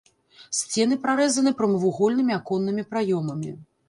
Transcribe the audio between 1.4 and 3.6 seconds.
прамавугольнымі аконнымі праёмамі.